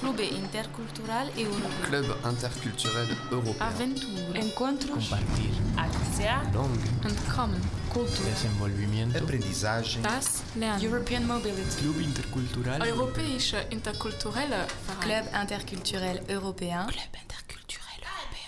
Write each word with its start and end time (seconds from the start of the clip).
Clube 0.00 0.22
Intercultural 0.22 1.28
Europeu. 1.36 1.70
Club 1.88 2.16
interculturel 2.24 3.08
européen. 3.30 3.60
Aventura. 3.60 4.38
Encontros. 4.38 5.08
compartir, 5.08 5.50
Axia. 5.76 6.42
Langue. 6.52 6.80
Entkommen. 7.04 7.60
Cultura. 7.92 8.28
desenvolvimiento, 8.30 9.18
Aprendizagem. 9.18 10.02
Das 10.02 10.42
Lernen. 10.56 10.84
European 10.84 11.26
Mobility. 11.26 11.76
Club 11.80 12.00
Intercultural 12.00 12.86
Europäische 12.86 13.66
interkulturelle 13.70 14.66
Verein. 14.86 15.00
Club 15.00 15.42
interculturel 15.42 16.22
européen. 16.28 16.86
Club 16.86 17.14
interculturel 17.22 18.00
européen. 18.02 18.44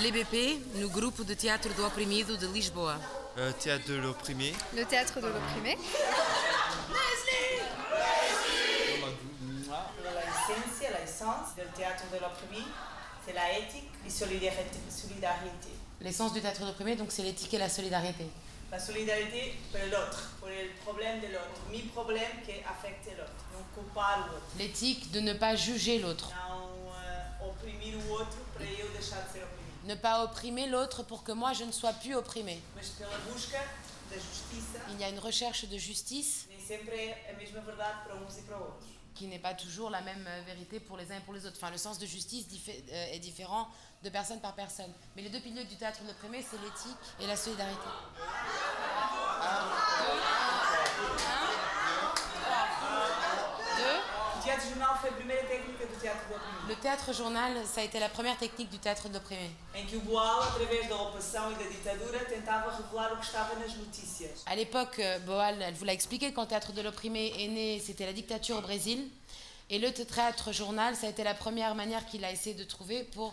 L'EBP, 0.00 0.60
no 0.80 0.88
grupo 0.88 1.22
de 1.24 1.34
teatro 1.36 1.72
do 1.74 1.86
oprimido 1.86 2.36
de 2.36 2.46
Lisboa. 2.46 2.98
Euh, 3.38 3.50
théâtre 3.52 3.86
de 3.86 3.94
l'opprimé. 3.94 4.52
Le 4.74 4.84
théâtre 4.84 5.18
de 5.20 5.26
l'opprimé. 5.26 5.78
L'essence, 11.22 11.54
l'essence 11.56 11.70
du 11.70 11.76
théâtre 11.78 12.02
de 12.12 12.18
l'opprimé, 12.18 12.64
c'est 13.24 13.32
la 13.32 13.56
éthique 13.56 13.88
et 14.04 14.10
solidarité. 14.10 14.78
solidarité. 14.90 15.68
L'essence 16.00 16.32
du 16.32 16.40
théâtre 16.40 16.66
d'opprimé, 16.66 16.96
donc 16.96 17.12
c'est 17.12 17.22
l'éthique 17.22 17.54
et 17.54 17.58
la 17.58 17.68
solidarité. 17.68 18.26
La 18.72 18.80
solidarité 18.80 19.54
pour 19.70 19.80
l'autre, 19.84 20.30
pour 20.40 20.48
le 20.48 20.74
problème 20.84 21.20
de 21.20 21.28
l'autre, 21.28 21.60
mes 21.70 21.82
problèmes 21.82 22.42
qui 22.44 22.52
affectent 22.68 23.16
l'autre, 23.16 23.44
non 23.52 23.62
culpar 23.72 24.26
l'autre, 24.32 24.42
L'éthique 24.58 25.12
de 25.12 25.20
ne 25.20 25.34
pas 25.34 25.54
juger 25.54 26.00
l'autre. 26.00 26.32
não 26.34 26.88
uh, 26.90 27.50
oprimir 27.50 27.94
o 27.98 28.10
outro 28.10 28.40
para 28.54 28.64
eu 28.64 28.88
deixar 28.88 29.22
de 29.22 29.32
ser 29.32 29.44
oprimido, 29.44 29.84
Ne 29.84 29.94
pas 29.94 30.24
opprimer 30.24 30.66
l'autre 30.66 31.04
pour 31.04 31.22
que 31.22 31.32
moi 31.32 31.52
je 31.52 31.64
ne 31.64 31.72
sois 31.72 31.92
plus 31.92 32.16
opprimé. 32.16 32.60
Il 34.90 35.00
y 35.00 35.04
a 35.04 35.08
une 35.08 35.20
recherche 35.20 35.66
de 35.66 35.78
justice 35.78 36.48
qui 39.14 39.26
n'est 39.26 39.38
pas 39.38 39.54
toujours 39.54 39.90
la 39.90 40.00
même 40.00 40.26
euh, 40.26 40.42
vérité 40.46 40.80
pour 40.80 40.96
les 40.96 41.10
uns 41.12 41.16
et 41.16 41.20
pour 41.20 41.34
les 41.34 41.46
autres. 41.46 41.56
Enfin, 41.56 41.70
le 41.70 41.78
sens 41.78 41.98
de 41.98 42.06
justice 42.06 42.46
euh, 42.68 43.12
est 43.12 43.18
différent 43.18 43.68
de 44.02 44.08
personne 44.08 44.40
par 44.40 44.54
personne. 44.54 44.92
Mais 45.16 45.22
les 45.22 45.30
deux 45.30 45.40
piliers 45.40 45.64
du 45.64 45.76
théâtre 45.76 46.02
de 46.02 46.08
l'opprimé, 46.08 46.42
c'est 46.42 46.60
l'éthique 46.60 46.96
et 47.20 47.26
la 47.26 47.36
solidarité. 47.36 47.88
Deux. 49.42 49.91
O 54.52 54.54
teatro 54.54 54.68
jornal 54.68 54.98
foi 55.00 55.08
a 55.08 55.12
primeira 55.12 55.46
técnica 55.46 55.86
do 55.86 55.96
teatro 55.98 56.28
do 56.28 56.34
oprimido, 56.34 56.68
Le 56.68 56.76
théâtre 56.76 57.12
journal, 57.14 57.66
ça 57.66 57.80
a 57.80 57.84
été 57.84 57.98
la 57.98 58.10
première 58.10 58.36
technique 58.36 58.68
du 58.68 58.78
théâtre 58.78 59.08
de 59.08 59.14
l'opprimé. 59.14 59.50
em 59.74 59.86
que 59.86 59.96
o 59.96 60.00
Boal, 60.00 60.42
através 60.42 60.86
da 60.88 60.94
ocupação 60.96 61.50
e 61.52 61.54
da 61.54 61.64
ditadura, 61.70 62.18
tentava 62.26 62.70
revelar 62.76 63.12
o 63.14 63.16
que 63.16 63.24
estava 63.24 63.54
nas 63.58 63.74
notícias. 63.74 64.42
À 64.44 64.54
l'époque, 64.54 64.98
euh, 64.98 65.18
Boal, 65.20 65.62
elle 65.62 65.72
vous 65.74 65.86
l'a 65.86 65.94
expliqué, 65.94 66.32
quand 66.34 66.42
le 66.42 66.48
théâtre 66.48 66.72
de 66.72 66.82
l'opprimé 66.82 67.32
est 67.38 67.48
né, 67.48 67.80
c'était 67.84 68.04
la 68.04 68.12
dictature 68.12 68.58
au 68.58 68.60
Brésil. 68.60 69.08
Et 69.70 69.78
le 69.78 69.90
théâtre 69.92 70.52
journal, 70.52 70.94
ça 70.96 71.06
a 71.06 71.10
été 71.10 71.24
la 71.24 71.34
première 71.34 71.74
manière 71.74 72.04
qu'il 72.04 72.22
a 72.24 72.30
essayé 72.30 72.54
de 72.54 72.64
trouver 72.64 73.04
pour 73.04 73.32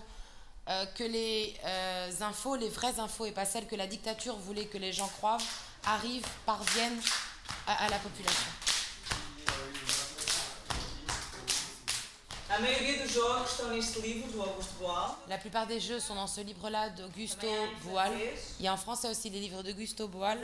euh, 0.70 0.86
que 0.96 1.04
les 1.04 1.54
euh, 1.66 2.12
infos, 2.22 2.56
les 2.56 2.70
vraies 2.70 2.98
infos, 3.00 3.26
et 3.26 3.32
pas 3.34 3.46
celles 3.46 3.68
que 3.68 3.76
la 3.76 3.88
dictature 3.88 4.38
voulait 4.38 4.68
que 4.68 4.78
les 4.78 4.94
gens 4.94 5.10
croient, 5.10 5.38
arrivent, 5.86 6.26
parviennent 6.46 7.02
à, 7.68 7.86
à 7.86 7.90
la 7.90 7.98
population. 8.00 8.48
La 15.28 15.38
plupart 15.38 15.68
des 15.68 15.80
jeux 15.80 16.00
sont 16.00 16.16
dans 16.16 16.28
ce 16.28 16.42
livre-là 16.42 16.90
d'Augusto 16.90 17.48
Boal. 17.86 18.12
Il 18.60 18.66
y 18.66 18.68
a 18.68 18.74
en 18.74 18.78
français 18.78 19.10
aussi 19.10 19.30
des 19.30 19.40
livres 19.40 19.64
d'Augusto 19.64 20.08
Boal. 20.08 20.40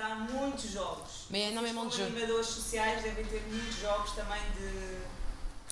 Mais 1.32 1.40
il 1.40 1.44
y 1.44 1.46
a 1.46 1.52
énormément 1.52 1.86
de 1.86 1.92
jeux. 1.92 2.08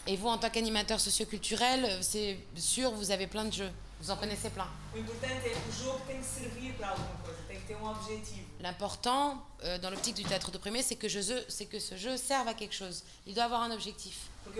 Et 0.05 0.17
vous, 0.17 0.27
en 0.27 0.37
tant 0.37 0.49
qu'animateur 0.49 0.99
socioculturel, 0.99 1.99
c'est 2.01 2.37
sûr, 2.55 2.91
vous 2.91 3.11
avez 3.11 3.27
plein 3.27 3.45
de 3.45 3.53
jeux. 3.53 3.71
Vous 4.03 4.11
en 4.11 4.17
connaissez 4.17 4.49
plein. 4.49 4.67
Um. 4.93 5.01
L'important, 8.59 9.41
euh, 9.63 9.77
dans 9.77 9.89
l'optique 9.89 10.15
du 10.15 10.23
théâtre 10.25 10.51
d'opprimé, 10.51 10.83
c'est 10.83 10.97
que, 10.97 11.07
je- 11.07 11.43
c'est 11.47 11.67
que 11.67 11.79
ce 11.79 11.95
jeu 11.95 12.17
serve 12.17 12.49
à 12.49 12.53
quelque 12.53 12.75
chose. 12.75 13.03
Il 13.25 13.33
doit 13.33 13.45
avoir 13.45 13.61
un 13.61 13.71
objectif. 13.71 14.27
Eh, 14.45 14.59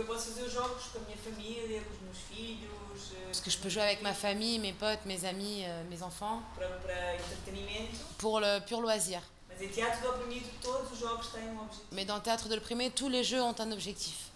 Parce 3.25 3.41
que 3.41 3.51
je 3.51 3.57
peux 3.57 3.67
jouer 3.67 3.81
avec 3.81 4.01
ma 4.01 4.13
famille, 4.13 4.59
mes 4.59 4.71
potes, 4.71 5.05
mes 5.05 5.25
amis, 5.25 5.63
euh, 5.65 5.83
mes 5.89 6.01
enfants, 6.03 6.41
pour 8.17 8.39
le 8.39 8.59
pur 8.65 8.79
loisir. 8.79 9.19
Um. 9.51 9.67
Mais 11.91 12.05
dans 12.05 12.15
le 12.15 12.21
théâtre 12.21 12.47
de 12.47 12.55
l'opprimé, 12.55 12.91
tous 12.91 13.09
les 13.09 13.25
jeux 13.25 13.41
ont 13.41 13.55
un 13.59 13.71
objectif. 13.73 14.29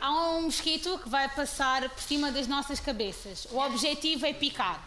Há 0.00 0.10
um 0.10 0.42
mosquito 0.42 0.98
que 0.98 1.08
vai 1.08 1.28
passar 1.28 1.88
por 1.88 2.02
cima 2.02 2.30
das 2.30 2.46
nossas 2.46 2.80
cabeças. 2.80 3.46
O 3.50 3.58
objetivo 3.58 4.26
é 4.26 4.32
picar. 4.32 4.80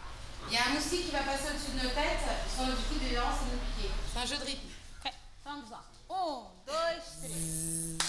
Il 0.50 0.54
y 0.54 0.56
a 0.56 0.66
un 0.66 0.74
moustique 0.74 1.04
qui 1.04 1.10
va 1.10 1.18
passer 1.20 1.48
au-dessus 1.48 1.72
de 1.72 1.82
nos 1.84 1.90
têtes. 1.90 2.24
Son 2.56 2.62
objectif, 2.62 3.02
évidemment, 3.02 3.32
c'est 3.38 3.44
de 3.44 3.52
nous 3.52 3.58
piquer. 3.76 3.90
C'est 4.12 4.18
un 4.18 4.26
jeu 4.26 4.36
de 4.38 4.44
rythme. 4.44 4.68
Ok, 5.04 5.12
vamos 5.44 5.70
lá. 5.70 5.84
Um, 6.08 6.46
dois, 6.66 6.94
três. 7.20 8.07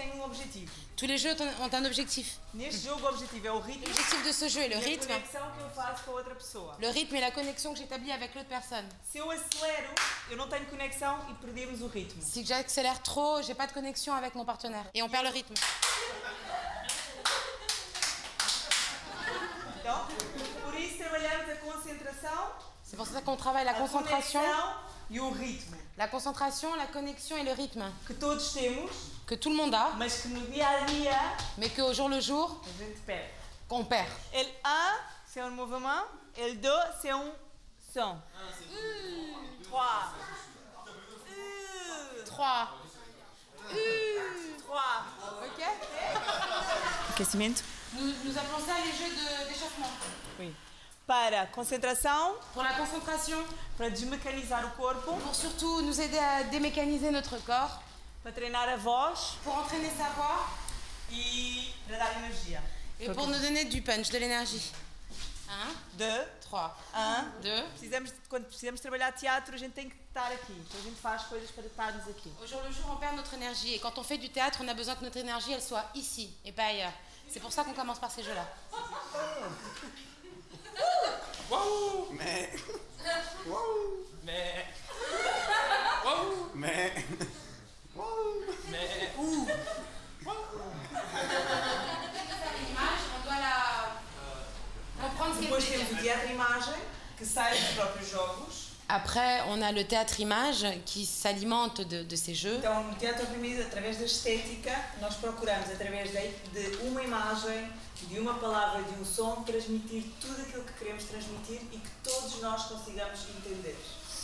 Têm 0.00 0.12
um 0.12 0.22
objetivo. 0.24 0.72
Tous 0.96 1.06
les 1.06 1.18
jeux 1.18 1.34
ont 1.60 1.72
un 1.72 1.84
objectif. 1.84 2.38
Neste 2.54 2.84
jogo, 2.86 3.04
o 3.06 3.08
objetivo 3.08 3.46
é 3.46 3.52
o 3.52 3.60
ritmo 3.60 3.86
L'objectif 3.86 4.22
de 4.24 4.32
ce 4.32 4.48
jeu 4.48 4.62
est 4.62 4.68
le 4.68 4.74
e 4.76 4.78
a 4.78 4.80
rythme. 4.80 5.06
conexão 5.14 5.50
que 5.52 5.60
eu 5.62 5.70
faço 5.70 6.04
com 6.04 6.10
a 6.12 6.14
outra 6.14 6.34
pessoa. 6.34 6.76
Le 6.80 6.88
rythme 6.90 7.16
et 7.16 7.20
la 7.20 7.30
connexion 7.30 7.72
que 7.72 7.78
j'établis 7.78 8.12
avec 8.12 8.34
l'autre 8.34 8.48
personne. 8.48 8.86
Se 9.10 9.18
eu 9.18 9.30
acelero, 9.30 9.92
eu 10.30 10.36
não 10.36 10.48
tenho 10.48 10.66
conexão 10.66 11.18
e 11.30 11.34
perdemos 11.34 11.80
o 11.82 11.86
ritmo. 11.88 12.22
Si 12.22 12.44
j'accélère 12.44 13.00
trop, 13.02 13.42
j'ai 13.42 13.54
pas 13.54 13.66
de 13.66 13.72
connexion 13.72 14.14
avec 14.14 14.34
mon 14.34 14.44
partenaire. 14.44 14.84
Et 14.94 15.02
on 15.02 15.08
perd 15.08 15.24
le 15.24 15.30
rythme. 15.30 15.54
Então, 19.80 20.06
por 20.64 20.74
isso 20.78 20.98
trabalhamos 20.98 21.48
a 21.50 21.56
concentração, 21.56 22.52
C'est 22.84 22.96
pour 22.96 23.06
ça 23.06 23.20
qu'on 23.22 23.36
travaille 23.36 23.64
la 23.64 23.74
concentration. 23.74 24.40
conexão 24.40 24.74
e 25.10 25.20
o 25.20 25.30
ritmo. 25.30 25.76
La 25.96 26.08
concentration, 26.08 26.74
la 26.76 26.86
connexion 26.86 27.36
et 27.36 27.44
le 27.44 27.52
rythme. 27.52 27.84
Que 28.06 28.14
todos 28.14 28.52
temos, 28.52 28.90
Que 29.30 29.36
tout 29.36 29.48
le 29.48 29.54
monde 29.54 29.72
a, 29.72 29.92
mais 31.56 31.68
qu'au 31.68 31.92
jour 31.92 32.08
le 32.08 32.18
jour, 32.18 32.60
qu'on 33.68 33.84
perd. 33.84 34.08
Ele 34.34 34.48
A, 34.64 34.96
c'est 35.24 35.40
un 35.40 35.50
mouvement. 35.50 36.02
Ele 36.36 36.60
Do, 36.60 36.68
c'est 37.00 37.10
un 37.10 37.22
son. 37.94 38.16
Trois. 39.62 40.12
Uh, 41.30 42.24
3. 42.24 42.68
Trois. 44.66 45.04
Ok 45.44 45.64
Aquecimento. 47.10 47.62
nous, 47.92 48.06
nous 48.24 48.36
appelons 48.36 48.66
ça 48.66 48.72
les 48.84 48.90
jeux 48.90 49.14
d'échauffement. 49.48 49.90
Oui. 50.40 50.52
Para 51.06 51.46
concentração, 51.46 52.34
Pour 52.52 52.64
la 52.64 52.72
concentration, 52.72 53.38
para 53.78 53.90
desmecanizar 53.90 54.64
o 54.66 54.70
corpo, 54.70 55.12
pour 55.12 55.34
surtout 55.36 55.82
nous 55.82 56.00
aider 56.00 56.18
à 56.18 56.42
démécaniser 56.42 57.12
notre 57.12 57.38
corps, 57.44 57.80
para 58.22 58.32
treinar 58.32 58.68
a 58.68 58.76
voz 58.76 59.36
pour 59.42 59.54
entraîner 59.54 59.90
sa 59.96 60.08
voix 60.10 60.48
e 61.10 61.72
para 61.86 61.98
dar 61.98 62.16
energia. 62.18 62.62
et 62.98 63.08
pour 63.10 63.26
nous 63.26 63.38
donner 63.38 63.64
du 63.64 63.80
punch, 63.82 64.10
de 64.10 64.18
l'énergie. 64.18 64.72
1, 65.48 65.74
Deux, 65.94 66.26
3, 66.42 66.76
un. 66.94 67.24
2. 67.42 67.62
Precisamos, 67.70 68.12
quando 68.28 68.44
precisamos 68.46 68.80
trabalhar 68.80 69.10
teatro, 69.12 69.54
a 69.54 69.58
gente 69.58 69.72
tem 69.72 69.88
que 69.90 69.96
estar 70.08 70.30
aqui. 70.30 70.52
Então 70.52 70.78
a 70.78 70.82
gente 70.84 71.00
faz 71.00 71.22
coisas 71.24 71.50
para 71.50 71.66
estarmos 71.66 72.06
aqui. 72.08 72.32
Au 72.40 72.46
jour 72.46 72.62
le 72.62 72.70
jour, 72.72 72.88
on 72.90 72.96
perd 72.96 73.16
notre 73.16 73.34
énergie. 73.34 73.74
Et 73.74 73.78
quand 73.80 73.98
on 73.98 74.04
fait 74.04 74.18
du 74.18 74.28
théâtre, 74.30 74.60
on 74.62 74.68
a 74.68 74.74
besoin 74.74 74.94
que 74.94 75.02
notre 75.02 75.16
énergie, 75.16 75.52
elle 75.52 75.62
soit 75.62 75.84
ici 75.94 76.32
et 76.44 76.52
pas 76.52 76.66
ailleurs. 76.66 76.92
C'est 77.28 77.40
pour 77.40 77.52
ça 77.52 77.64
qu'on 77.64 77.72
commence 77.74 77.98
par 77.98 78.10
ces 78.12 78.22
jeux-là. 78.22 78.46
Mais. 82.12 82.50
Mais, 84.24 84.66
Mais. 86.54 86.54
mais, 86.54 86.92
L'image, 86.94 87.04
on 87.06 87.39
Après, 98.92 99.42
on 99.46 99.62
a 99.62 99.70
le 99.70 99.84
théâtre-image 99.84 100.66
qui 100.84 101.06
s'alimente 101.06 101.80
de, 101.80 102.02
de 102.02 102.16
ces 102.16 102.34
jeux. 102.34 102.56
Então, 102.58 102.82
no 102.82 102.94
teatro 102.96 103.22
oprimido, 103.24 103.62
através 103.62 103.98
da 103.98 104.04
estética, 104.04 104.72
nós 105.00 105.14
procuramos, 105.14 105.70
através 105.70 106.10
de, 106.10 106.28
de 106.52 106.76
uma 106.88 107.00
imagem, 107.00 107.70
de 108.08 108.18
uma 108.18 108.34
palavra, 108.34 108.82
de 108.82 109.00
um 109.00 109.04
som, 109.04 109.44
transmitir 109.44 110.04
tudo 110.20 110.42
aquilo 110.42 110.64
que 110.64 110.72
queremos 110.72 111.04
transmitir 111.04 111.60
e 111.72 111.78
que 111.78 111.90
todos 112.02 112.40
nós 112.40 112.64
consigamos 112.64 113.20
entender. 113.38 113.76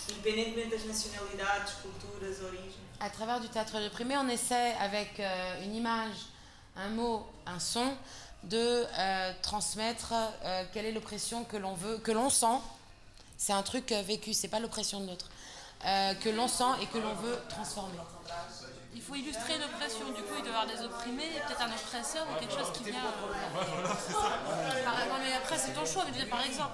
Independentemente 0.08 0.70
das 0.76 0.84
nacionalidades, 0.84 1.72
culturas, 1.82 2.40
origens. 2.44 2.74
À 3.00 3.10
travers 3.10 3.40
du 3.40 3.48
théâtre 3.48 3.80
de 3.80 3.88
primé, 3.88 4.16
on 4.16 4.28
essaie 4.28 4.74
avec 4.80 5.20
euh, 5.20 5.62
une 5.64 5.74
image, 5.74 6.16
un 6.76 6.88
mot, 6.90 7.26
un 7.46 7.58
son, 7.58 7.94
de 8.44 8.86
euh, 8.98 9.32
transmettre 9.42 10.12
euh, 10.44 10.64
quelle 10.72 10.86
est 10.86 10.92
l'oppression 10.92 11.44
que 11.44 11.56
l'on 11.56 11.74
veut, 11.74 11.98
que 11.98 12.12
l'on 12.12 12.30
sent, 12.30 12.58
C'est 13.38 13.52
un 13.52 13.62
truc 13.62 13.90
vécu, 13.92 14.32
c'est 14.32 14.48
pas 14.48 14.60
l'oppression 14.60 15.00
de 15.00 15.08
l'autre. 15.08 15.26
Euh, 15.84 16.14
que 16.14 16.30
l'on 16.30 16.48
sent 16.48 16.72
et 16.80 16.86
que 16.86 16.96
l'on 16.98 17.12
veut 17.14 17.38
transformer. 17.50 17.98
Il 18.94 19.02
faut 19.02 19.14
illustrer 19.14 19.58
l'oppression, 19.58 20.06
du 20.06 20.22
coup 20.22 20.34
il 20.38 20.42
doit 20.44 20.52
y 20.52 20.56
avoir 20.56 20.66
des 20.66 20.80
opprimés, 20.82 21.28
peut-être 21.46 21.60
un 21.60 21.70
oppresseur 21.70 22.26
ou 22.30 22.34
quelque 22.40 22.54
chose 22.54 22.72
qui 22.72 22.84
vient. 22.84 23.04
euh, 23.04 24.84
Par- 24.84 25.06
non, 25.06 25.18
mais 25.22 25.34
après 25.34 25.58
c'est 25.58 25.74
ton 25.74 25.84
choix, 25.84 26.04
mais 26.16 26.24
par 26.24 26.40
exemple. 26.42 26.72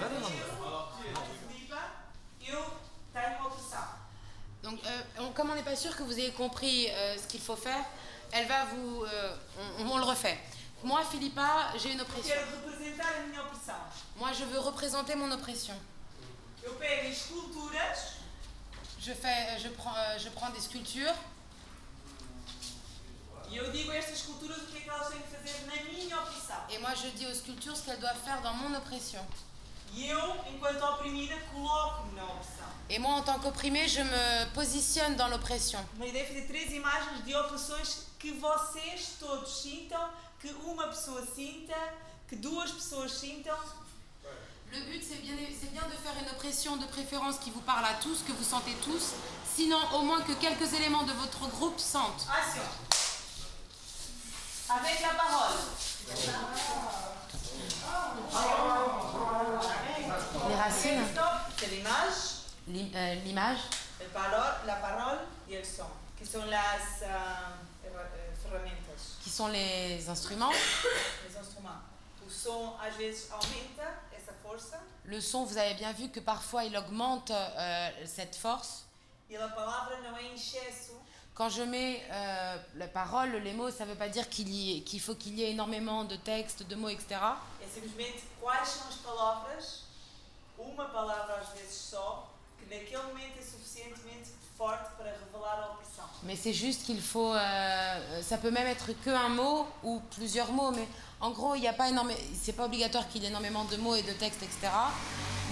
Tenho 0.00 0.16
uma 0.18 0.26
opressão. 0.26 0.77
Donc, 4.62 4.80
euh, 4.84 5.02
on- 5.20 5.30
comme 5.32 5.50
on 5.50 5.54
n'est 5.54 5.62
pas 5.62 5.76
sûr 5.76 5.94
que 5.96 6.02
vous 6.02 6.18
ayez 6.18 6.32
compris 6.32 6.88
euh, 6.90 7.16
ce 7.16 7.26
qu'il 7.26 7.40
faut 7.40 7.56
faire, 7.56 7.84
elle 8.32 8.46
va 8.46 8.64
vous. 8.66 9.04
euh, 9.04 9.36
on, 9.80 9.88
on 9.90 9.98
le 9.98 10.04
refait. 10.04 10.38
Moi, 10.84 11.00
Philippa, 11.10 11.72
j'ai 11.76 11.92
une 11.92 12.00
oppression. 12.00 12.34
Moi, 14.16 14.32
je 14.32 14.44
veux 14.44 14.58
représenter 14.60 15.14
mon 15.16 15.30
oppression. 15.32 15.74
Je, 19.00 19.12
fais, 19.12 19.58
je, 19.62 19.68
prends, 19.68 19.94
je 20.18 20.28
prends 20.30 20.50
des 20.50 20.60
sculptures 20.60 21.14
et 26.70 26.78
moi, 26.78 26.90
je 26.94 27.08
dis 27.16 27.26
aux 27.26 27.34
sculptures 27.34 27.76
ce 27.76 27.82
qu'elles 27.86 28.00
doivent 28.00 28.20
faire 28.24 28.42
dans 28.42 28.52
mon 28.54 28.76
oppression. 28.76 29.24
E 29.94 30.10
eu, 30.10 30.34
enquanto 30.54 30.82
oprimida, 30.82 31.36
coloco-me 31.52 32.14
na 32.14 32.24
opressão. 32.24 32.68
Et 32.90 32.98
moi, 32.98 33.14
en 33.14 33.22
tant 33.22 33.38
qu'opprimée, 33.38 33.86
je 33.88 34.00
me 34.00 34.46
positionne 34.54 35.16
dans 35.16 35.28
l'oppression. 35.28 35.78
Uma 35.96 36.06
ideia 36.06 36.22
é 36.22 36.26
fazer 36.26 36.46
três 36.46 36.72
imagens 36.72 37.24
de 37.24 37.34
opressões 37.34 38.06
que 38.18 38.32
vocês 38.32 39.16
todos 39.18 39.62
sintam, 39.62 40.10
que 40.40 40.48
uma 40.64 40.88
pessoa 40.88 41.26
sinta, 41.26 41.74
que 42.26 42.36
duas 42.36 42.70
pessoas 42.70 43.12
sintam. 43.12 43.58
Le 44.70 44.80
but, 44.82 45.02
c'est 45.02 45.22
bien, 45.22 45.34
de 45.34 45.96
faire 45.96 46.14
une 46.20 46.28
oppression 46.28 46.76
de 46.76 46.84
préférence 46.86 47.38
qui 47.38 47.50
vous 47.50 47.62
parle 47.62 47.86
à 47.86 47.94
tous, 48.02 48.22
que 48.26 48.32
vous 48.32 48.44
sentez 48.44 48.74
tous, 48.84 49.14
sinon 49.56 49.78
au 49.94 50.02
moins 50.02 50.20
que 50.20 50.32
quelques 50.32 50.74
éléments 50.74 51.04
de 51.04 51.12
votre 51.12 51.48
groupe 51.48 51.80
sentent. 51.80 52.26
Ó. 52.28 52.32
Avec 54.70 55.00
la 55.00 55.14
parole. 55.14 55.56
Les 60.48 60.54
racines. 60.54 61.04
C'est 61.58 61.66
l'image, 61.66 62.44
l'im- 62.68 62.90
euh, 62.94 63.14
l'image, 63.24 63.58
la 64.66 64.76
parole 64.76 65.18
e 65.50 65.56
as 65.56 65.80
ah, 67.02 67.52
erra- 67.84 68.08
eh, 68.14 68.34
ferramentas, 68.42 69.16
qui 69.22 69.30
sont 69.30 69.48
les 69.48 70.08
instruments. 70.08 70.52
essa 74.16 74.32
força 74.42 74.78
Le 75.04 75.20
son, 75.20 75.44
vous 75.44 75.56
avez 75.58 75.74
bien 75.74 75.92
vu 75.92 76.10
que 76.10 76.20
parfois 76.20 76.64
il 76.64 76.76
augmente 76.76 77.30
euh, 77.30 77.90
cette 78.06 78.36
force. 78.36 78.84
Quand 81.34 81.48
je 81.50 81.62
mets 81.62 82.02
euh, 82.10 82.56
la 82.76 82.88
parole, 82.88 83.30
les 83.36 83.52
mots, 83.52 83.70
ça 83.70 83.84
ne 83.84 83.90
veut 83.90 83.98
pas 83.98 84.08
dire 84.08 84.28
qu'il 84.28 85.00
faut 85.00 85.14
qu'il 85.14 85.38
y 85.38 85.44
ait 85.44 85.50
énormément 85.52 86.04
de 86.04 86.16
textes, 86.16 86.62
de 86.66 86.74
mots, 86.74 86.88
etc. 86.88 87.16
uma 90.58 90.86
palavra 90.86 91.36
às 91.40 91.48
vezes 91.58 91.74
só, 91.90 92.28
que 92.58 92.64
naquele 92.66 93.02
momento 93.02 93.38
é 93.38 93.42
suficientemente 93.42 94.30
forte 94.56 94.90
para 94.96 95.10
revelar 95.12 95.58
a 95.62 95.72
opressão. 95.72 96.04
Mais 96.24 96.36
c'est 96.36 96.52
juste 96.52 96.82
qu'il 96.84 97.00
faut. 97.00 97.32
euh, 97.32 98.22
ça 98.22 98.38
peut 98.38 98.50
même 98.50 98.66
être 98.66 98.92
que 99.04 99.10
un 99.10 99.28
mot 99.28 99.66
ou 99.84 100.00
plusieurs 100.16 100.50
mots, 100.52 100.72
mais 100.72 100.88
en 101.20 101.30
gros, 101.30 101.54
il 101.54 101.60
n'y 101.60 101.68
a 101.68 101.72
pas 101.72 101.88
énormément. 101.88 102.18
C'est 102.34 102.54
pas 102.54 102.64
obligatoire 102.64 103.08
qu'il 103.08 103.22
y 103.22 103.26
ait 103.26 103.28
énormément 103.28 103.64
de 103.64 103.76
mots 103.76 103.94
et 103.94 104.02
de 104.02 104.12
textes, 104.12 104.42
etc. 104.42 104.68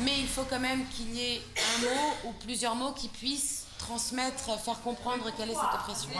Mais 0.01 0.19
il 0.19 0.29
faut 0.29 0.45
quand 0.45 0.59
même 0.61 0.87
qu'il 0.89 1.15
y 1.15 1.35
ait 1.37 1.43
un 1.57 1.79
mot 1.83 2.13
ou 2.25 2.33
plusieurs 2.33 2.75
mots 2.75 2.93
qui 2.93 3.09
puissent 3.09 3.67
transmettre, 3.79 4.59
faire 4.59 4.81
comprendre 4.83 5.31
quelle 5.37 5.51
est 5.51 5.55
cette 5.55 5.75
oppression. 5.81 6.11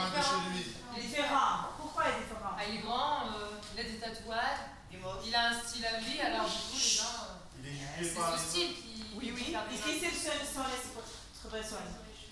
Différent. 0.95 1.67
Pourquoi 1.77 2.03
é 2.07 2.13
différent? 2.19 2.55
Ah, 2.57 2.63
il 2.67 2.75
est 2.75 2.81
grand, 2.81 3.27
euh, 3.35 3.59
il 3.75 3.79
a 3.79 3.83
des 3.83 3.97
tatouages, 3.99 4.59
il 5.25 5.35
a 5.35 5.49
un 5.49 5.53
style 5.61 5.85
à 5.85 5.99
lui, 5.99 6.19
alors 6.21 6.45
du 6.45 6.51
coup, 6.51 6.73
les 6.75 6.79
gens. 6.79 7.03
euh, 7.03 7.46
c'est 8.03 8.37
ce 8.37 8.49
style 8.49 8.73
qui. 8.75 9.03
Oui, 9.15 9.25
qui 9.27 9.31
oui. 9.33 9.55
E 9.55 9.69
des 9.69 9.77
que 9.77 9.89
excepções 9.89 10.45
são 10.45 10.63
essas 10.63 10.91
expressões? 11.33 11.87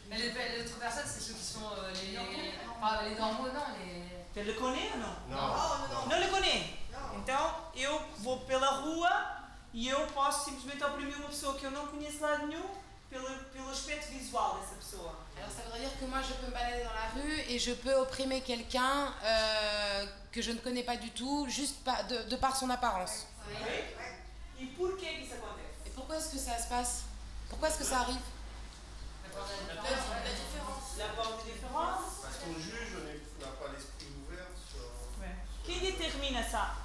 Mais 0.09 0.17
les, 0.19 0.29
les 0.31 0.61
autres 0.65 0.77
personnes, 0.79 1.03
c'est 1.07 1.19
ceux 1.19 1.33
qui 1.33 1.43
sont 1.43 1.65
euh, 1.65 1.91
les, 1.91 2.17
enfin, 2.69 3.01
les 3.03 3.15
normaux, 3.15 3.47
non, 3.47 3.65
les. 3.79 4.03
Tu 4.33 4.43
le 4.43 4.53
connais 4.53 4.91
ou 4.93 4.97
não? 4.99 5.15
Não. 5.29 6.07
Não 6.09 6.19
le 6.19 6.27
connais? 6.27 6.75
Então 7.17 7.55
eu 7.75 7.99
vou 8.19 8.39
pela 8.41 8.69
rua 8.81 9.09
e 9.73 9.87
eu 9.87 10.05
posso 10.07 10.45
simplesmente 10.45 10.83
oprimir 10.83 11.15
uma 11.17 11.29
pessoa 11.29 11.55
que 11.57 11.65
eu 11.65 11.71
não 11.71 11.87
conheço 11.87 12.17
de 12.17 12.21
lado 12.23 12.47
nenhum 12.47 12.65
pelo, 13.09 13.27
pelo 13.53 13.69
aspecto 13.69 14.11
visual 14.11 14.59
dessa 14.59 14.75
pessoa. 14.75 15.15
Alors 15.37 15.49
ça 15.51 15.61
voudrait 15.63 15.79
dire 15.79 15.97
que 15.99 16.05
moi 16.05 16.21
je 16.21 16.33
peux 16.33 16.47
me 16.47 16.51
balader 16.51 16.83
dans 16.83 16.93
la 16.93 17.07
rue 17.15 17.39
et 17.49 17.57
je 17.57 17.71
peux 17.73 17.93
opprimer 17.95 18.41
quelqu'un 18.41 19.13
euh, 19.23 20.05
que 20.31 20.41
je 20.41 20.51
ne 20.51 20.59
connais 20.59 20.83
pas 20.83 20.97
du 20.97 21.09
tout, 21.11 21.47
juste 21.49 21.77
par- 21.83 22.03
de, 22.05 22.23
de 22.23 22.35
par 22.35 22.55
son 22.55 22.69
apparence. 22.69 23.25
Ok? 23.49 23.67
E 24.59 24.65
por 24.67 24.97
que 24.97 25.05
isso 25.05 25.33
acontece? 25.33 25.75
Et 25.85 25.89
pourquoi 25.93 26.15
est-ce 26.17 26.29
que 26.29 26.39
ça 26.39 26.57
se 26.57 26.67
passe? 26.67 27.03
Pourquoi 27.49 27.67
est-ce 27.69 27.77
que 27.79 27.83
ça 27.85 27.99
arrive? 27.99 28.21
La 30.97 31.07
porte 31.09 31.45
de 31.45 31.51
différence. 31.51 32.21
Parce 32.21 32.37
qu'on 32.37 32.53
juge, 32.59 32.95
on 32.97 33.41
n'a 33.41 33.51
pas 33.51 33.71
l'esprit 33.73 34.07
ouvert 34.23 34.47
sur. 34.69 34.85
Quem 35.65 35.79
determina 35.79 36.41
ça? 36.43 36.75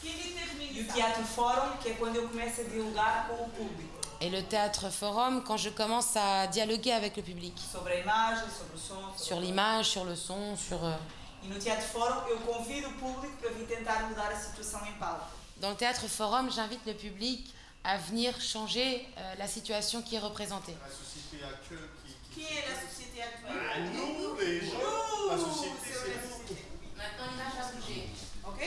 Quem 0.00 0.12
determina 0.16 0.78
E 0.78 0.82
o 0.82 0.92
teatro 0.92 1.24
fórum, 1.24 1.76
que 1.82 1.90
é 1.90 1.94
quando 1.94 2.16
eu 2.16 2.28
começo 2.28 2.60
a 2.62 2.64
dialogar 2.64 3.26
com 3.28 3.44
o 3.44 3.50
público 3.50 4.00
Et 4.22 4.28
le 4.30 4.42
théâtre 4.42 4.90
forum, 4.90 5.42
quand 5.42 5.56
je 5.58 5.70
commence 5.70 6.14
à 6.16 6.46
dialoguer 6.46 6.92
avec 6.92 7.16
le 7.16 7.22
public, 7.22 7.58
sobre 7.58 7.92
a 7.92 8.00
imagem, 8.00 8.48
sobre 8.50 8.74
o 8.76 8.78
som. 8.78 9.02
sobre 9.02 9.18
sur 9.18 9.40
l'image, 9.40 9.86
sur 9.90 10.04
le 10.04 10.14
son, 10.16 10.56
sur... 10.56 10.82
euh, 10.84 10.96
E 11.42 11.48
no 11.48 11.58
teatro 11.58 11.86
fórum 11.88 12.26
eu 12.28 12.38
convido 12.40 12.88
o 12.88 12.92
público 12.94 13.34
para 13.38 13.50
vir 13.50 13.66
tentar 13.66 14.02
mudar 14.08 14.30
a 14.30 14.36
situação 14.36 14.84
em 14.86 14.92
palco. 14.94 15.26
Dans 15.60 15.70
le 15.70 15.76
théâtre 15.76 16.06
forum, 16.08 16.50
j'invite 16.50 16.84
le 16.86 16.94
public 16.94 17.52
à 17.84 17.96
venir 17.98 18.38
changer 18.40 19.06
euh, 19.18 19.34
la 19.38 19.46
situation 19.46 20.02
qui 20.02 20.16
est 20.16 20.18
représentée. 20.18 20.74
La 20.82 20.88
société 20.90 21.44
à 21.44 21.52
queue 21.68 21.88
qui. 22.04 22.40
qui- 22.40 22.46
é 22.46 22.62
da 22.62 22.74
société 22.88 23.22
atual? 23.22 23.58
Ah, 23.58 23.78
nous, 23.80 24.36
les 24.38 24.60
gens. 24.60 25.28
La 25.30 25.36
société, 25.36 25.76
c'est 25.82 26.08
la 26.08 26.22
nous. 26.22 26.30
société. 26.30 26.64
Maintenant, 26.96 27.26
l'image 27.32 27.54
va 27.58 27.72
bouger. 27.72 28.08
Ok? 28.46 28.60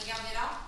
Regardez 0.00 0.34
là. 0.34 0.60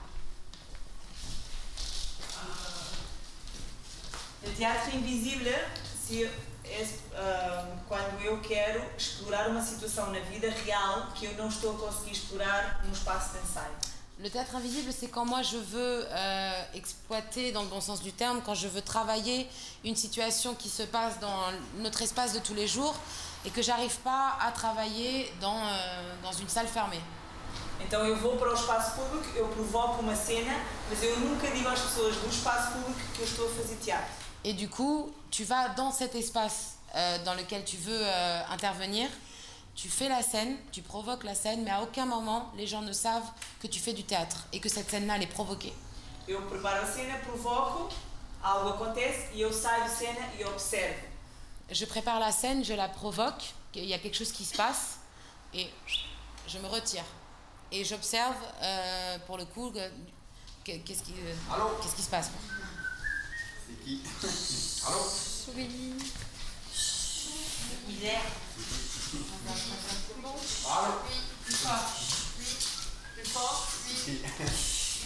O 4.47 4.51
teatro 4.51 4.95
invisível 4.97 5.59
se 6.07 6.25
é 6.65 6.87
ah, 7.15 7.67
quando 7.89 8.21
eu 8.23 8.41
quero 8.43 8.83
explorar 8.99 9.49
uma 9.49 9.63
situação 9.63 10.11
na 10.13 10.21
vida 10.21 10.51
real 10.51 11.13
que 11.15 11.25
eu 11.27 11.35
não 11.35 11.49
estou 11.49 11.75
a 11.77 11.79
conseguir 11.91 12.13
explorar 12.13 12.85
no 12.85 12.93
espaço 12.93 13.33
de 13.33 13.39
ensaio. 13.39 13.75
Le 14.21 14.31
théâtre 14.31 14.55
invisible, 14.55 14.93
c'est 14.97 15.09
quand 15.09 15.25
moi 15.25 15.43
je 15.43 15.57
veux 15.57 16.07
euh, 16.09 16.63
exploiter, 16.75 17.51
dans 17.51 17.63
le 17.63 17.69
bon 17.69 17.81
sens 17.81 18.01
du 18.01 18.13
terme, 18.13 18.41
quand 18.47 18.55
je 18.55 18.69
veux 18.69 18.81
travailler 18.81 19.49
une 19.85 19.97
situation 19.97 20.55
qui 20.55 20.69
se 20.69 20.85
passe 20.85 21.19
dans 21.19 21.51
notre 21.79 22.01
espace 22.01 22.33
de 22.33 22.39
tous 22.39 22.55
les 22.55 22.69
jours 22.69 22.95
et 23.45 23.51
que 23.51 23.61
j'arrive 23.61 23.97
pas 23.99 24.39
à 24.41 24.53
travailler 24.53 25.33
dans, 25.41 25.67
euh, 25.67 26.15
dans 26.23 26.33
une 26.33 26.49
salle 26.49 26.69
fermée. 26.69 27.01
Então 27.81 28.07
eu 28.07 28.15
vou 28.15 28.37
para 28.37 28.53
o 28.53 28.55
espaço 28.55 28.93
público, 28.93 29.37
eu 29.37 29.47
provoco 29.49 30.01
uma 30.01 30.15
cena, 30.15 30.55
mas 30.89 31.03
eu 31.03 31.19
nunca 31.19 31.51
digo 31.51 31.69
às 31.69 31.81
pessoas 31.81 32.17
do 32.17 32.29
espaço 32.29 32.73
público 32.73 33.01
que 33.15 33.21
eu 33.21 33.25
estou 33.25 33.47
a 33.47 33.51
fazer 33.51 33.77
teatro. 33.77 34.15
Et 34.45 34.53
du 34.53 34.69
coup, 34.69 35.13
tu 35.31 35.43
vas 35.45 35.69
dans 35.71 35.91
cet 35.91 36.15
espace 36.15 36.77
euh, 36.95 37.19
dans 37.25 37.35
lequel 37.35 37.65
tu 37.65 37.77
veux 37.77 38.01
euh, 38.01 38.43
intervenir, 38.51 39.09
tu 39.75 39.89
fais 39.89 40.09
la 40.09 40.23
scène, 40.23 40.57
tu 40.73 40.83
provoques 40.83 41.25
la 41.25 41.35
scène, 41.35 41.65
mais 41.65 41.71
à 41.71 41.83
aucun 41.83 42.07
moment 42.07 42.53
les 42.57 42.67
gens 42.67 42.83
ne 42.83 42.93
savent 42.93 43.31
que 43.61 43.67
tu 43.67 43.81
fais 43.81 43.93
du 43.93 44.05
théâtre 44.05 44.47
et 44.53 44.61
que 44.61 44.69
cette 44.69 44.91
scène-là, 44.91 45.17
elle 45.17 45.23
est 45.23 45.27
provoquée. 45.27 45.73
Eu 46.27 46.41
preparo 46.49 46.83
a 46.83 46.87
cena, 46.87 47.19
provoco, 47.19 47.91
algo 48.43 48.71
acontece 48.71 49.31
e 49.35 49.43
eu 49.43 49.53
saio 49.53 49.85
de 49.85 49.91
cena 49.91 50.33
e 50.39 50.45
observo. 50.45 51.03
Je 51.71 51.85
prépare 51.87 52.19
la 52.19 52.33
scène, 52.33 52.65
je 52.65 52.73
la 52.75 52.89
provoque, 52.89 53.53
il 53.75 53.85
y 53.85 53.95
a 53.95 53.99
quelque 53.99 54.17
chose 54.17 54.33
qui 54.33 54.45
se 54.45 54.55
passe, 54.55 54.99
et 55.53 55.69
je 56.47 56.59
me 56.59 56.67
retire. 56.67 57.05
Et 57.73 57.85
j'observe, 57.85 58.37
euh, 58.63 59.19
pour 59.27 59.37
le 59.37 59.45
coup, 59.45 59.71
qui, 59.71 59.81
euh, 59.81 60.79
qu'est-ce 60.87 61.03
qui 61.97 62.03
se 62.03 62.11
passe. 62.11 62.31
C'est 63.67 63.85
qui? 63.85 64.01
Allô? 64.87 64.99
Allô 68.07 68.44
Plus 71.65 71.71
fort. 71.73 71.89
Plus 73.15 73.31
fort. 73.31 73.67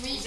Oui. 0.02 0.20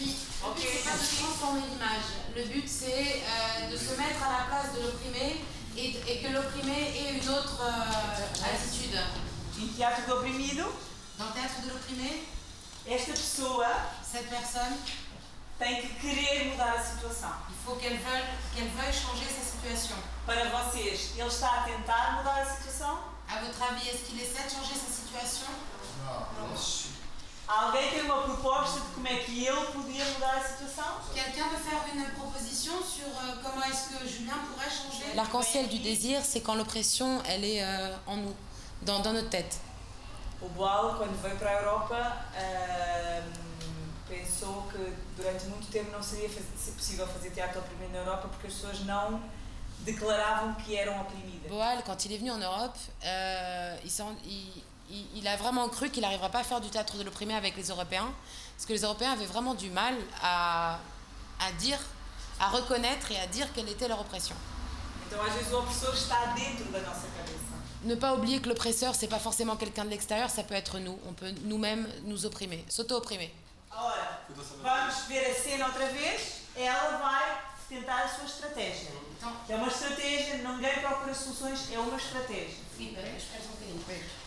Oui. 0.00 0.16
Ok. 0.42 0.56
C'est 0.56 0.84
pas 0.84 0.96
de 0.96 1.22
transformer 1.22 1.60
l'image. 1.68 2.08
Le 2.34 2.44
but, 2.44 2.66
c'est 2.66 3.22
euh, 3.28 3.70
de 3.70 3.76
se 3.76 3.90
mettre 4.00 4.22
à 4.24 4.38
la 4.38 4.44
place 4.48 4.72
de 4.74 4.80
l'opprimé 4.86 5.44
et, 5.76 5.96
et 6.08 6.22
que 6.22 6.32
l'opprimé 6.32 6.94
ait 6.96 7.18
une 7.18 7.28
autre 7.28 7.60
euh, 7.60 8.54
attitude. 8.54 8.98
Em 9.60 9.68
teatro 9.76 10.06
do 10.06 10.20
oprimido, 10.20 10.72
Dans 11.18 11.26
le 11.26 11.32
théâtre 11.32 11.60
de 11.62 11.70
l'opprimé, 11.70 12.22
esta 12.86 13.12
pessoa 13.12 13.66
cette 14.02 14.30
personne, 14.30 14.78
tem 15.58 15.82
que 15.82 16.00
querer 16.00 16.44
mudar 16.50 16.74
a 16.78 16.82
situação. 16.82 17.34
Il 17.50 17.56
faut 17.66 17.74
qu'elle 17.74 17.98
veuille, 17.98 18.24
qu'elle 18.54 18.68
veuille 18.68 18.94
changer 18.94 19.26
sa 19.26 19.44
situation. 19.44 19.96
Para 20.24 20.48
vocês, 20.48 21.10
ele 21.18 21.28
está 21.28 21.48
a 21.48 21.62
tentar 21.64 22.12
mudar 22.16 22.40
a 22.40 22.46
situação? 22.46 23.17
À 23.30 23.40
votre 23.44 23.62
avis, 23.70 23.88
est-ce 23.88 24.04
qu'il 24.08 24.20
essaie 24.20 24.44
de 24.44 24.50
changer 24.50 24.74
sa 24.74 24.90
situation? 24.90 25.46
Alguém 27.48 27.90
tem 27.90 28.02
uma 28.02 28.22
proposta 28.24 28.80
de 28.80 28.86
como 28.94 29.06
é 29.08 29.16
que 29.24 29.46
ele 29.46 29.66
podia 29.72 30.04
mudar 30.04 30.36
a 30.36 30.40
situação? 30.42 30.84
Quelqu'un 31.14 31.48
veut 31.48 31.56
faire 31.58 31.80
une 31.94 32.04
proposition 32.12 32.74
sur 32.82 33.06
euh, 33.06 33.36
comment 33.42 33.64
est-ce 33.64 33.88
que 33.88 34.06
Julien 34.06 34.34
pourrait 34.48 34.68
changer? 34.70 35.14
L'arc-en-ciel 35.14 35.66
du 35.68 35.78
désir, 35.78 36.20
c'est 36.22 36.42
quand 36.42 36.54
l'oppression, 36.54 37.22
elle 37.26 37.44
est 37.44 37.64
euh, 37.64 37.96
en 38.06 38.16
nous, 38.16 38.34
dans, 38.82 39.00
dans 39.00 39.12
notre 39.14 39.30
tête. 39.30 39.56
O 40.42 40.48
Boal, 40.48 40.96
quando 40.98 41.16
veio 41.22 41.36
para 41.36 41.50
a 41.50 41.62
Europa, 41.62 42.16
ahm, 42.36 43.32
pensou 44.08 44.64
que 44.70 44.92
durante 45.16 45.46
muito 45.46 45.68
tempo 45.70 45.90
não 45.90 46.02
seria 46.02 46.28
faz- 46.28 46.44
ser 46.62 46.72
possível 46.72 47.06
fazer 47.08 47.30
teatro 47.30 47.60
oprimido 47.60 47.92
na 47.92 47.98
Europa 48.00 48.28
porque 48.28 48.46
as 48.46 48.52
pessoas 48.54 48.80
não 48.84 49.22
que 49.84 50.74
eram 50.74 51.00
oprimidas. 51.00 51.48
Boal, 51.48 51.82
quand 51.84 52.04
il 52.04 52.12
est 52.12 52.18
venu 52.18 52.30
en 52.30 52.38
Europe, 52.38 52.76
euh, 53.04 53.76
il, 55.14 55.26
a 55.26 55.36
vraiment 55.36 55.68
cru 55.68 55.90
qu'il 55.90 56.02
n'arriverait 56.02 56.30
pas 56.30 56.40
à 56.40 56.44
faire 56.44 56.60
du 56.60 56.68
théâtre 56.68 56.96
de 56.96 57.04
l'opprimé 57.04 57.34
avec 57.34 57.56
les 57.56 57.68
Européens, 57.68 58.12
parce 58.54 58.66
que 58.66 58.72
les 58.72 58.82
Européens 58.82 59.12
avaient 59.12 59.26
vraiment 59.26 59.54
du 59.54 59.70
mal 59.70 59.94
à, 60.22 60.78
à 61.40 61.52
dire, 61.58 61.78
à 62.40 62.48
reconnaître 62.48 63.10
et 63.12 63.18
à 63.18 63.26
dire 63.26 63.52
quelle 63.54 63.68
était 63.68 63.88
leur 63.88 64.00
oppression. 64.00 64.36
Então, 65.06 65.22
às 65.24 65.32
vezes, 65.32 65.50
o 65.52 65.58
opressor 65.60 65.94
está 65.94 66.26
dentro 66.34 66.70
da 66.70 66.80
nossa 66.80 67.08
cabeça. 67.16 67.38
Ne 67.82 67.94
pas 67.94 68.12
oublier 68.12 68.40
que 68.42 68.48
l'oppresseur, 68.48 68.94
c'est 68.94 69.08
pas 69.08 69.18
forcément 69.18 69.56
quelqu'un 69.56 69.86
de 69.86 69.90
l'extérieur, 69.90 70.28
ça 70.28 70.42
peut 70.42 70.54
être 70.54 70.78
nous. 70.78 70.98
On 71.08 71.14
peut 71.14 71.32
nous-mêmes 71.44 71.88
nous 72.04 72.26
opprimer, 72.26 72.62
s'auto-opprimer. 72.68 73.32
Ora, 73.70 74.20
vamos 74.62 75.06
ver 75.08 75.24
a 75.30 75.34
cena 75.34 75.68
outra 75.68 75.86
vez. 75.86 76.42
Ela 76.56 76.98
vai 76.98 77.47
tentar 77.68 78.04
a 78.04 78.08
sua 78.08 78.24
estratégia. 78.24 78.90
É 79.48 79.54
uma 79.54 79.68
estratégia, 79.68 80.38
ninguém 80.38 80.80
procura 80.80 81.14
soluções, 81.14 81.70
é 81.72 81.78
uma 81.78 81.96
estratégia. 81.96 82.56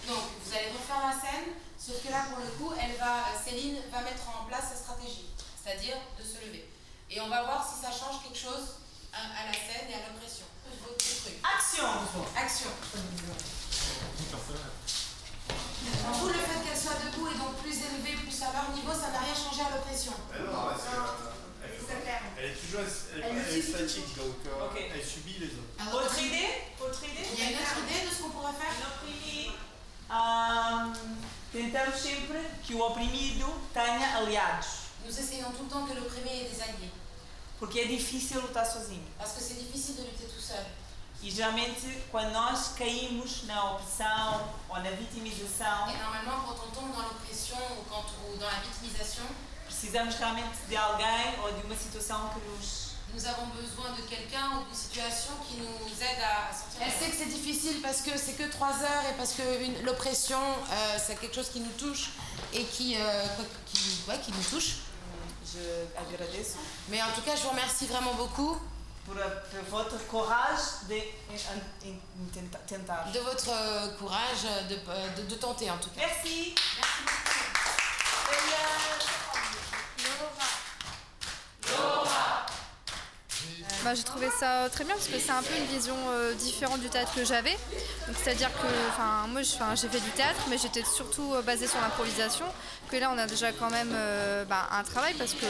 Donc, 0.08 0.24
vous 0.44 0.54
allez 0.54 0.72
refaire 0.72 1.02
la 1.02 1.14
scène, 1.14 1.56
sauf 1.78 2.02
que 2.04 2.10
là, 2.10 2.26
pour 2.30 2.40
le 2.40 2.52
coup, 2.52 2.74
elle 2.78 2.96
va, 2.98 3.24
Céline 3.44 3.80
va 3.92 4.02
mettre 4.02 4.28
en 4.28 4.46
place 4.46 4.70
sa 4.70 4.76
stratégie, 4.76 5.30
c'est-à-dire 5.64 5.98
de 6.20 6.24
se 6.24 6.46
lever. 6.46 6.70
Et 7.10 7.22
on 7.22 7.30
va 7.30 7.44
voir 7.44 7.66
si 7.68 7.82
ça 7.82 7.92
change 7.92 8.22
quelque 8.24 8.38
chose 8.38 8.76
à, 9.14 9.20
à 9.42 9.46
la 9.48 9.54
scène 9.54 9.90
et 9.90 9.96
à 9.96 10.10
l'oppression. 10.10 10.46
Votre 10.84 10.98
truc. 10.98 11.36
Action 11.44 11.86
Action. 12.36 12.70
Vous, 16.14 16.28
le 16.28 16.34
fait 16.34 16.60
qu'elle 16.64 16.78
soit 16.78 17.00
debout 17.06 17.28
et 17.28 17.38
donc 17.38 17.56
plus 17.62 17.76
élevée, 17.76 18.16
plus 18.24 18.42
à 18.44 18.52
leur 18.54 18.70
niveau, 18.76 18.94
ça 18.94 19.12
n'a 19.12 19.20
rien 19.20 19.36
changé 19.36 19.62
à 19.62 19.76
l'oppression. 19.76 20.14
Elle, 22.42 22.50
elle, 22.50 22.50
elle- 22.50 22.50
elle 22.50 22.52
est 22.52 22.56
toujours 22.62 22.80
elle, 22.82 23.46
elle 23.50 23.58
est 23.58 23.62
statique, 23.62 24.16
donc 24.18 24.36
euh, 24.48 24.66
Ok. 24.66 24.78
elle 24.94 25.06
subit 25.06 25.38
les 25.40 25.48
autres. 25.48 25.78
Alors, 25.80 26.02
Outra 26.06 26.22
ideia? 26.22 26.50
Outra 26.80 27.06
ideia? 27.06 27.28
Il 27.34 27.40
y 27.40 27.48
a 27.48 27.52
une 27.52 27.58
autre 27.58 27.78
idée 27.86 28.10
de 28.10 28.14
ce 28.16 28.22
qu'on 28.24 28.30
pourrait 28.30 28.54
faire 28.54 28.74
No 28.82 28.88
oprimido, 28.98 29.54
ahm, 30.10 30.94
tentamos 31.54 31.96
sempre 32.00 32.40
que 32.66 32.74
o 32.76 32.82
oprimido 32.88 33.48
tenha 33.74 34.18
aliados. 34.18 34.90
Nous 35.06 35.18
essayons 35.20 35.52
tout 35.52 35.64
le 35.64 35.70
temps 35.70 35.86
que 35.86 35.94
l'opprimé 35.94 36.42
ait 36.46 36.50
des 36.50 36.62
alliés. 36.62 36.92
Porque 37.60 37.80
é 37.80 37.86
difícil 37.88 38.38
lutar 38.42 38.66
sozinho. 38.66 39.04
Parce 39.20 39.34
que 39.34 39.42
c'est 39.42 39.54
difficile 39.56 39.96
de 39.98 40.04
lutter 40.04 40.26
tout 40.28 40.42
seul. 40.42 40.66
E 41.24 41.30
geralmente, 41.30 41.86
quando 42.12 42.32
nós 42.34 42.70
caímos 42.76 43.44
na 43.46 43.74
opressão 43.76 44.42
ou 44.70 44.76
na 44.80 44.90
vitimização, 44.92 45.88
Et 45.90 45.98
normalement, 45.98 46.42
quand 46.48 46.58
on 46.66 46.72
tombe 46.72 46.92
dans 46.96 47.04
l'oppression 47.04 47.58
ou, 47.78 47.84
quand, 47.88 48.06
ou 48.28 48.36
dans 48.38 48.48
la 48.50 48.60
victimisation, 48.62 49.24
precisamos 49.82 50.14
realmente 50.16 50.58
de 50.70 50.78
alguém 50.78 51.40
ou 51.44 51.52
de 51.54 51.66
uma 51.66 51.76
situação 51.76 52.30
que 52.30 52.40
nos. 52.48 52.92
nous 53.14 53.26
avons 53.26 53.48
besoin 53.48 53.92
de 53.94 54.04
quelqu'un 54.04 54.58
ou 54.58 54.64
d'une 54.66 54.76
situation 54.76 55.32
qui 55.48 55.56
nous 55.56 56.02
aide 56.02 56.22
à, 56.24 56.54
sortir. 56.54 56.82
Elle 56.82 56.92
sait 56.92 57.10
que 57.10 57.18
c'est 57.18 57.34
difficile 57.34 57.82
parce 57.82 58.02
que 58.02 58.16
c'est 58.18 58.34
que 58.34 58.44
trois 58.52 58.74
heures 58.84 59.06
et 59.10 59.14
parce 59.18 59.34
que 59.34 59.42
l'oppression, 59.84 60.40
euh, 60.40 60.98
c'est 61.04 61.20
quelque 61.20 61.34
chose 61.36 61.50
qui 61.50 61.60
nous 61.62 61.72
touche 61.80 62.12
et 62.54 62.64
qui, 62.66 62.96
euh, 62.96 63.26
qui, 63.66 63.80
ouais, 64.08 64.20
qui 64.20 64.32
nous 64.32 64.44
touche. 64.44 64.76
Je 65.52 65.60
agradeço 66.00 66.58
Mais 66.88 67.02
en 67.02 67.12
tout 67.16 67.22
cas, 67.22 67.36
je 67.36 67.42
vous 67.42 67.50
remercie 67.50 67.88
vraiment 67.88 68.14
beaucoup 68.14 68.58
a, 69.12 69.30
por 69.52 69.64
votre 69.82 69.98
coragem 70.08 70.88
de 70.88 71.02
tenta- 72.32 72.60
tentar. 72.68 73.12
de 73.12 73.20
votre 73.20 73.50
euh, 73.50 73.90
courage 73.98 74.44
de, 74.70 74.76
de, 75.22 75.28
de 75.28 75.36
tenter 75.36 75.70
en 75.70 75.78
tout 75.80 75.90
cas. 75.90 76.02
Merci. 76.06 76.56
Merci 76.78 77.02
beaucoup. 77.04 77.52
Bah, 83.84 83.96
j'ai 83.96 84.04
trouvé 84.04 84.28
ça 84.40 84.70
très 84.72 84.84
bien 84.84 84.94
parce 84.94 85.08
que 85.08 85.18
c'est 85.18 85.32
un 85.32 85.42
peu 85.42 85.56
une 85.56 85.66
vision 85.66 85.96
euh, 86.10 86.36
différente 86.36 86.80
du 86.82 86.90
théâtre 86.90 87.14
que 87.16 87.26
j'avais. 87.26 87.58
C'est-à-dire 88.24 88.50
que 88.52 89.32
moi 89.32 89.42
j'ai 89.42 89.88
fait 89.88 90.00
du 90.00 90.12
théâtre 90.12 90.42
mais 90.50 90.58
j'étais 90.58 90.84
surtout 90.84 91.34
euh, 91.34 91.42
basée 91.42 91.68
sur 91.68 91.82
l'improvisation. 91.82 92.46
Que 92.92 92.98
là 92.98 93.12
on 93.14 93.18
a 93.18 93.26
déjà 93.26 93.52
quand 93.52 93.72
même 93.72 93.92
euh, 93.94 94.46
bah, 94.46 94.68
un 94.72 94.84
travail 94.84 95.14
parce 95.18 95.34
que 95.34 95.46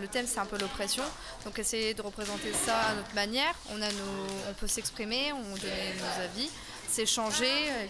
le, 0.00 0.06
thème 0.08 0.26
c'est 0.26 0.38
un 0.38 0.46
peu 0.46 0.56
l'oppression. 0.58 1.02
Donc 1.44 1.58
essayer 1.58 1.92
de 1.92 2.00
représenter 2.00 2.52
ça 2.52 2.78
à 2.78 2.94
notre 2.94 3.14
manière. 3.14 3.54
On, 3.70 3.82
a 3.82 3.88
nos, 3.88 4.26
on 4.48 4.54
peut 4.54 4.68
s'exprimer, 4.68 5.32
on 5.32 5.56
donne 5.56 5.70
nos 5.98 6.22
avis, 6.22 6.48
s'échanger. 6.88 7.68
Euh, 7.70 7.86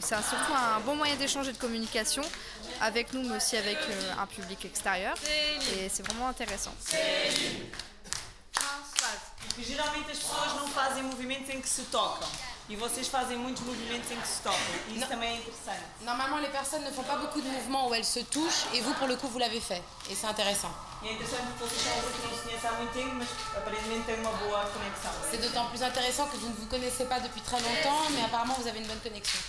c'est 0.00 0.14
surtout 0.14 0.52
un 0.54 0.80
bon 0.80 0.94
moyen 0.94 1.16
d'échange 1.16 1.48
et 1.48 1.52
de 1.52 1.58
communication 1.58 2.22
avec 2.80 3.12
nous 3.12 3.22
mais 3.28 3.36
aussi 3.36 3.56
avec 3.56 3.78
euh, 3.78 4.12
un 4.22 4.26
public 4.26 4.64
extérieur. 4.64 5.14
Et 5.76 5.88
c'est 5.88 6.06
vraiment 6.06 6.28
intéressant. 6.28 6.74
Porque 9.54 9.64
geralmente 9.64 10.10
as 10.10 10.18
pessoas 10.18 10.54
não 10.54 10.66
fazem 10.68 11.02
movimentos 11.02 11.48
em 11.50 11.60
que 11.60 11.68
se 11.68 11.82
tocam. 11.84 12.26
E 12.68 12.76
vocês 12.76 13.08
fazem 13.08 13.36
muitos 13.36 13.62
movimentos 13.64 14.10
em 14.10 14.18
que 14.18 14.26
se 14.26 14.40
tocam. 14.40 14.58
E 14.88 14.92
isso 14.92 15.00
Não. 15.00 15.08
também 15.08 15.30
é 15.30 15.36
interessante. 15.36 15.82
Normalement, 16.00 16.38
les 16.38 16.50
personnes 16.50 16.84
ne 16.84 16.90
font 16.92 17.02
pas 17.04 17.16
beaucoup 17.16 17.40
de 17.42 17.48
mouvements 17.48 17.88
où 17.88 17.94
elles 17.94 18.06
se 18.06 18.20
touchent 18.24 18.64
et 18.72 18.80
vous, 18.80 18.94
pour 18.94 19.08
le 19.08 19.16
coup, 19.16 19.28
vous 19.28 19.38
l'avez 19.38 19.60
fait. 19.60 19.82
Et 20.08 20.14
c'est 20.14 20.26
intéressant. 20.26 20.72
E 21.02 21.08
é 21.08 21.12
interessante 21.12 21.42
porque 21.48 21.64
vocês 21.64 21.82
são 21.82 21.92
pessoas 22.00 22.14
que 22.14 22.28
não 22.28 22.36
se 22.38 22.42
conhecem 22.44 22.70
há 22.70 22.72
muito 22.74 22.92
tempo, 22.94 23.14
mas 23.16 23.28
aparentemente 23.56 24.04
têm 24.06 24.20
uma 24.20 24.32
boa 24.32 24.64
conexão. 24.72 25.10
C'est 25.30 25.38
d'autant 25.42 25.66
plus 25.68 25.82
intéressant 25.82 26.26
que 26.28 26.36
vous 26.36 26.48
ne 26.48 26.54
vous 26.54 26.66
connaissez 26.66 27.04
pas 27.04 27.20
depuis 27.20 27.40
très 27.42 27.60
longtemps, 27.60 28.08
mais 28.10 28.22
apparemment 28.22 28.54
vous 28.54 28.68
avez 28.68 28.78
une 28.78 28.86
bonne 28.86 29.00
connexion. 29.00 29.40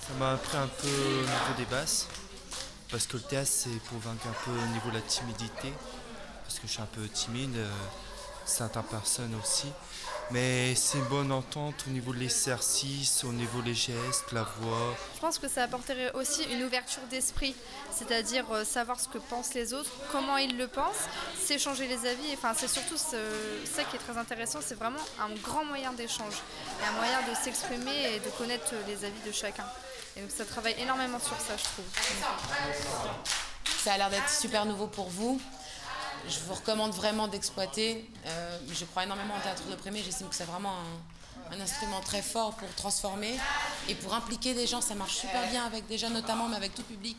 Ça 0.00 0.14
m'a 0.18 0.32
appris 0.34 0.56
un 0.56 0.68
peu 0.68 0.88
au 0.88 1.22
niveau 1.22 1.54
des 1.58 1.64
basses, 1.64 2.06
parce 2.90 3.06
que 3.08 3.16
le 3.16 3.22
théâtre 3.24 3.50
c'est 3.52 3.80
pour 3.88 3.98
vaincre 3.98 4.26
un 4.28 4.44
peu 4.44 4.52
au 4.52 4.66
niveau 4.68 4.90
de 4.90 4.94
la 4.94 5.00
timidité, 5.02 5.72
parce 6.56 6.60
que 6.62 6.66
je 6.68 6.72
suis 6.72 6.82
un 6.82 6.86
peu 6.86 7.06
timide, 7.08 7.56
euh, 7.56 7.68
certaines 8.46 8.82
personnes 8.84 9.34
aussi. 9.42 9.66
Mais 10.30 10.74
c'est 10.74 10.98
une 10.98 11.04
bonne 11.04 11.30
entente 11.30 11.84
au 11.86 11.90
niveau 11.90 12.12
de 12.12 12.18
l'exercice, 12.18 13.22
au 13.24 13.30
niveau 13.32 13.60
des 13.62 13.74
gestes, 13.74 14.32
la 14.32 14.42
voix. 14.42 14.96
Je 15.14 15.20
pense 15.20 15.38
que 15.38 15.48
ça 15.48 15.64
apporterait 15.64 16.10
aussi 16.14 16.42
une 16.44 16.64
ouverture 16.64 17.02
d'esprit, 17.10 17.54
c'est-à-dire 17.96 18.44
euh, 18.50 18.64
savoir 18.64 18.98
ce 18.98 19.06
que 19.06 19.18
pensent 19.18 19.54
les 19.54 19.72
autres, 19.74 19.90
comment 20.10 20.36
ils 20.38 20.56
le 20.56 20.66
pensent, 20.66 21.06
s'échanger 21.44 21.86
les 21.86 22.08
avis. 22.08 22.32
Enfin, 22.34 22.54
c'est 22.56 22.68
surtout 22.68 22.96
ce- 22.96 23.66
ça 23.72 23.84
qui 23.84 23.96
est 23.96 24.00
très 24.00 24.16
intéressant, 24.18 24.58
c'est 24.64 24.74
vraiment 24.74 24.98
un 25.20 25.32
grand 25.42 25.64
moyen 25.64 25.92
d'échange, 25.92 26.34
et 26.82 26.86
un 26.88 26.92
moyen 26.92 27.20
de 27.30 27.34
s'exprimer 27.36 28.14
et 28.16 28.18
de 28.20 28.30
connaître 28.30 28.72
les 28.88 29.04
avis 29.04 29.20
de 29.26 29.30
chacun. 29.32 29.66
Et 30.16 30.22
donc 30.22 30.30
ça 30.36 30.44
travaille 30.46 30.74
énormément 30.80 31.20
sur 31.20 31.36
ça, 31.38 31.56
je 31.56 31.62
trouve. 31.62 31.84
Ça 33.84 33.92
a 33.92 33.98
l'air 33.98 34.10
d'être 34.10 34.30
super 34.30 34.64
nouveau 34.64 34.86
pour 34.88 35.08
vous. 35.08 35.40
Je 36.28 36.38
vous 36.40 36.54
recommande 36.54 36.92
vraiment 36.92 37.28
d'exploiter. 37.28 38.04
Euh, 38.26 38.58
je 38.72 38.84
crois 38.84 39.04
énormément 39.04 39.34
en 39.34 39.40
théâtre 39.40 39.62
d'opprimé. 39.70 40.02
J'estime 40.04 40.28
que 40.28 40.34
c'est 40.34 40.44
vraiment 40.44 40.72
un, 40.72 41.54
un 41.56 41.60
instrument 41.60 42.00
très 42.00 42.22
fort 42.22 42.54
pour 42.54 42.68
transformer 42.74 43.34
et 43.88 43.94
pour 43.94 44.12
impliquer 44.14 44.54
des 44.54 44.66
gens. 44.66 44.80
Ça 44.80 44.94
marche 44.94 45.14
super 45.16 45.48
bien 45.50 45.64
avec 45.64 45.86
des 45.86 45.98
jeunes 45.98 46.14
notamment, 46.14 46.48
mais 46.48 46.56
avec 46.56 46.74
tout 46.74 46.82
public. 46.82 47.16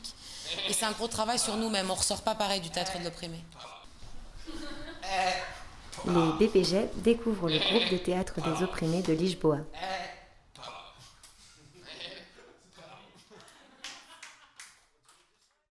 Et 0.68 0.74
c'est 0.74 0.86
un 0.86 0.92
gros 0.92 1.08
travail 1.08 1.40
sur 1.40 1.56
nous-mêmes. 1.56 1.90
On 1.90 1.96
ressort 1.96 2.22
pas 2.22 2.36
pareil 2.36 2.60
du 2.62 2.70
théâtre 2.70 3.00
de 3.00 3.04
l'opprimé. 3.06 3.40
Les 6.06 6.48
BPG 6.48 6.90
découvrent 6.98 7.50
le 7.50 7.60
groupe 7.60 7.90
de 7.90 7.98
théâtre 7.98 8.36
des 8.42 8.64
opprimés 8.64 9.02
de 9.02 9.14
Lisboa. 9.14 9.56
Euh, 9.56 9.60